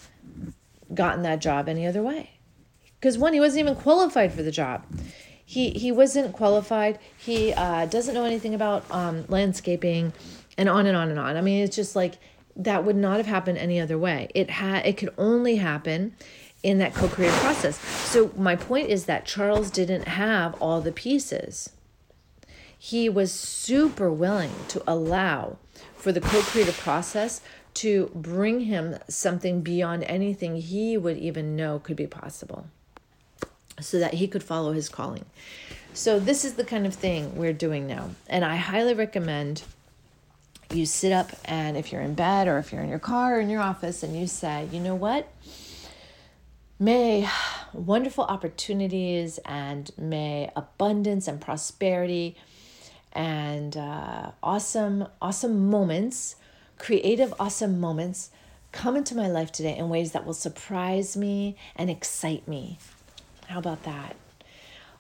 gotten 0.94 1.22
that 1.22 1.40
job 1.40 1.68
any 1.68 1.86
other 1.86 2.02
way. 2.02 2.30
Because 3.00 3.16
one, 3.18 3.32
he 3.32 3.40
wasn't 3.40 3.60
even 3.60 3.76
qualified 3.76 4.32
for 4.32 4.42
the 4.42 4.50
job 4.50 4.84
he 5.48 5.70
he 5.70 5.90
wasn't 5.90 6.34
qualified. 6.34 6.98
He 7.16 7.54
uh, 7.54 7.86
doesn't 7.86 8.12
know 8.12 8.26
anything 8.26 8.52
about 8.52 8.84
um, 8.90 9.24
landscaping, 9.28 10.12
and 10.58 10.68
on 10.68 10.86
and 10.86 10.94
on 10.94 11.08
and 11.08 11.18
on. 11.18 11.38
I 11.38 11.40
mean, 11.40 11.64
it's 11.64 11.74
just 11.74 11.96
like 11.96 12.18
that 12.54 12.84
would 12.84 12.96
not 12.96 13.16
have 13.16 13.24
happened 13.24 13.56
any 13.56 13.80
other 13.80 13.96
way. 13.96 14.28
It 14.34 14.50
had 14.50 14.84
it 14.84 14.98
could 14.98 15.08
only 15.16 15.56
happen 15.56 16.14
in 16.62 16.78
that 16.78 16.94
co-creative 16.94 17.38
process. 17.40 17.78
So 17.78 18.32
my 18.36 18.56
point 18.56 18.88
is 18.88 19.04
that 19.04 19.24
Charles 19.24 19.70
didn't 19.70 20.08
have 20.08 20.54
all 20.60 20.80
the 20.80 20.92
pieces. 20.92 21.70
He 22.76 23.08
was 23.08 23.32
super 23.32 24.10
willing 24.10 24.52
to 24.68 24.82
allow 24.86 25.58
for 25.96 26.12
the 26.12 26.20
co-creative 26.20 26.78
process 26.78 27.40
to 27.74 28.10
bring 28.14 28.60
him 28.60 28.98
something 29.08 29.60
beyond 29.60 30.04
anything 30.04 30.56
he 30.56 30.96
would 30.96 31.16
even 31.16 31.54
know 31.54 31.78
could 31.78 31.96
be 31.96 32.06
possible 32.06 32.66
so 33.80 33.98
that 33.98 34.14
he 34.14 34.26
could 34.26 34.42
follow 34.42 34.72
his 34.72 34.88
calling. 34.88 35.24
So, 35.94 36.18
this 36.18 36.44
is 36.44 36.54
the 36.54 36.64
kind 36.64 36.86
of 36.86 36.94
thing 36.94 37.36
we're 37.36 37.52
doing 37.52 37.86
now. 37.86 38.10
And 38.28 38.44
I 38.44 38.56
highly 38.56 38.94
recommend 38.94 39.62
you 40.72 40.86
sit 40.86 41.12
up 41.12 41.30
and 41.44 41.76
if 41.76 41.92
you're 41.92 42.02
in 42.02 42.14
bed 42.14 42.46
or 42.46 42.58
if 42.58 42.72
you're 42.72 42.82
in 42.82 42.88
your 42.88 42.98
car 42.98 43.36
or 43.36 43.40
in 43.40 43.48
your 43.48 43.62
office 43.62 44.02
and 44.02 44.18
you 44.18 44.26
say, 44.26 44.68
you 44.70 44.80
know 44.80 44.94
what? 44.94 45.28
May 46.78 47.28
wonderful 47.72 48.24
opportunities 48.24 49.38
and 49.44 49.90
may 49.98 50.50
abundance 50.54 51.26
and 51.26 51.40
prosperity 51.40 52.36
and 53.12 53.76
uh, 53.76 54.30
awesome, 54.42 55.06
awesome 55.20 55.68
moments, 55.70 56.36
creative, 56.78 57.34
awesome 57.40 57.80
moments 57.80 58.30
come 58.70 58.96
into 58.96 59.14
my 59.14 59.28
life 59.28 59.50
today 59.50 59.76
in 59.76 59.88
ways 59.88 60.12
that 60.12 60.24
will 60.26 60.34
surprise 60.34 61.16
me 61.16 61.56
and 61.74 61.90
excite 61.90 62.46
me 62.46 62.78
how 63.48 63.58
about 63.58 63.82
that? 63.84 64.14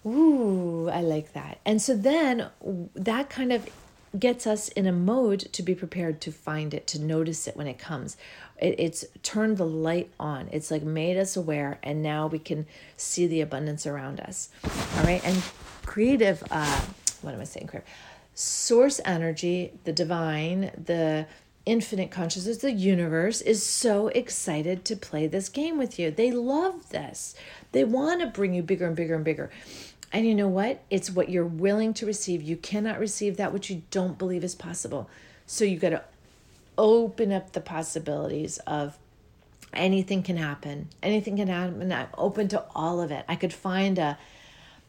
Ooh, 0.06 0.88
I 0.88 1.02
like 1.02 1.34
that. 1.34 1.58
And 1.66 1.82
so 1.82 1.94
then 1.94 2.48
that 2.94 3.28
kind 3.28 3.52
of 3.52 3.68
gets 4.16 4.46
us 4.46 4.68
in 4.68 4.86
a 4.86 4.92
mode 4.92 5.40
to 5.52 5.62
be 5.62 5.74
prepared 5.74 6.20
to 6.20 6.32
find 6.32 6.72
it, 6.72 6.86
to 6.88 7.00
notice 7.00 7.48
it 7.48 7.56
when 7.56 7.66
it 7.66 7.78
comes. 7.78 8.16
It, 8.60 8.76
it's 8.78 9.04
turned 9.22 9.56
the 9.56 9.66
light 9.66 10.10
on. 10.20 10.48
It's 10.52 10.70
like 10.70 10.82
made 10.82 11.16
us 11.16 11.36
aware, 11.36 11.78
and 11.82 12.02
now 12.02 12.26
we 12.26 12.38
can 12.38 12.66
see 12.96 13.26
the 13.26 13.40
abundance 13.40 13.86
around 13.86 14.20
us. 14.20 14.50
All 14.96 15.04
right. 15.04 15.24
And 15.24 15.42
creative, 15.84 16.42
uh, 16.50 16.80
what 17.22 17.34
am 17.34 17.40
I 17.40 17.44
saying? 17.44 17.66
Creative. 17.66 17.88
Source 18.34 19.00
energy, 19.04 19.72
the 19.84 19.92
divine, 19.92 20.70
the 20.84 21.26
infinite 21.66 22.10
consciousness, 22.10 22.58
the 22.58 22.72
universe, 22.72 23.40
is 23.42 23.64
so 23.64 24.08
excited 24.08 24.84
to 24.86 24.96
play 24.96 25.26
this 25.26 25.48
game 25.48 25.76
with 25.76 25.98
you. 25.98 26.10
They 26.10 26.30
love 26.30 26.88
this. 26.88 27.34
They 27.72 27.84
want 27.84 28.20
to 28.20 28.26
bring 28.26 28.54
you 28.54 28.62
bigger 28.62 28.86
and 28.86 28.96
bigger 28.96 29.16
and 29.16 29.24
bigger. 29.24 29.50
And 30.12 30.26
you 30.26 30.34
know 30.34 30.48
what? 30.48 30.82
It's 30.90 31.10
what 31.10 31.28
you're 31.28 31.44
willing 31.44 31.92
to 31.94 32.06
receive. 32.06 32.42
You 32.42 32.56
cannot 32.56 32.98
receive 32.98 33.36
that 33.36 33.52
which 33.52 33.68
you 33.68 33.82
don't 33.90 34.18
believe 34.18 34.42
is 34.42 34.54
possible. 34.54 35.08
So 35.46 35.64
you 35.64 35.78
got 35.78 35.90
to 35.90 36.04
open 36.78 37.32
up 37.32 37.52
the 37.52 37.60
possibilities 37.60 38.58
of 38.58 38.96
anything 39.72 40.22
can 40.22 40.36
happen. 40.36 40.88
Anything 41.02 41.36
can 41.36 41.48
happen. 41.48 41.92
I'm 41.92 42.08
open 42.16 42.48
to 42.48 42.64
all 42.74 43.00
of 43.00 43.10
it. 43.10 43.24
I 43.28 43.36
could 43.36 43.52
find 43.52 43.98
a 43.98 44.18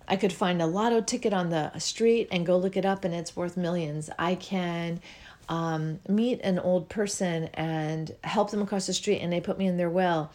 I 0.07 0.15
could 0.15 0.33
find 0.33 0.59
a 0.59 0.65
lotto 0.65 1.01
ticket 1.01 1.33
on 1.33 1.51
the 1.51 1.77
street 1.77 2.29
and 2.31 2.43
go 2.43 2.57
look 2.57 2.75
it 2.75 2.83
up 2.83 3.05
and 3.05 3.13
it's 3.13 3.35
worth 3.35 3.55
millions. 3.55 4.09
I 4.17 4.33
can 4.33 5.01
um, 5.47 5.99
meet 6.07 6.41
an 6.41 6.57
old 6.57 6.89
person 6.89 7.49
and 7.53 8.15
help 8.23 8.49
them 8.49 8.63
across 8.63 8.87
the 8.87 8.93
street 8.93 9.19
and 9.19 9.31
they 9.31 9.39
put 9.39 9.59
me 9.59 9.67
in 9.67 9.77
their 9.77 9.89
will. 9.89 10.31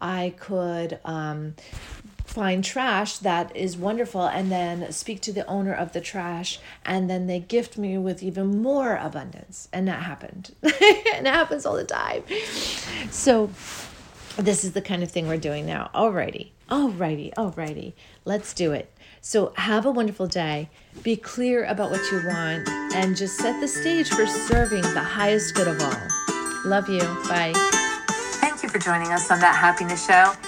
I 0.00 0.32
could 0.38 0.98
um, 1.04 1.56
find 2.28 2.62
trash 2.62 3.18
that 3.18 3.54
is 3.56 3.76
wonderful 3.76 4.26
and 4.26 4.52
then 4.52 4.92
speak 4.92 5.20
to 5.22 5.32
the 5.32 5.46
owner 5.46 5.72
of 5.72 5.92
the 5.92 6.00
trash 6.00 6.60
and 6.84 7.08
then 7.08 7.26
they 7.26 7.40
gift 7.40 7.78
me 7.78 7.96
with 7.98 8.22
even 8.22 8.62
more 8.62 8.96
abundance. 8.96 9.68
And 9.72 9.88
that 9.88 10.02
happened. 10.02 10.54
and 10.62 11.26
it 11.26 11.26
happens 11.26 11.64
all 11.64 11.76
the 11.76 11.84
time. 11.84 12.22
So 13.10 13.50
this 14.36 14.64
is 14.64 14.72
the 14.72 14.82
kind 14.82 15.02
of 15.02 15.10
thing 15.10 15.26
we're 15.26 15.38
doing 15.38 15.66
now. 15.66 15.90
Alrighty. 15.94 16.50
Alrighty. 16.70 17.34
Alrighty. 17.34 17.94
Let's 18.24 18.52
do 18.52 18.72
it. 18.72 18.92
So 19.20 19.52
have 19.56 19.86
a 19.86 19.90
wonderful 19.90 20.26
day. 20.26 20.70
Be 21.02 21.16
clear 21.16 21.64
about 21.64 21.90
what 21.90 22.00
you 22.12 22.22
want 22.26 22.68
and 22.94 23.16
just 23.16 23.36
set 23.38 23.60
the 23.60 23.68
stage 23.68 24.08
for 24.10 24.26
serving 24.26 24.82
the 24.82 25.00
highest 25.00 25.54
good 25.54 25.68
of 25.68 25.80
all. 25.80 26.08
Love 26.64 26.88
you. 26.88 27.00
Bye. 27.28 27.52
Thank 28.40 28.62
you 28.62 28.68
for 28.68 28.78
joining 28.78 29.12
us 29.12 29.30
on 29.30 29.40
That 29.40 29.56
Happiness 29.56 30.06
Show. 30.06 30.47